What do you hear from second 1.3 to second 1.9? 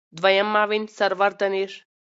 دانش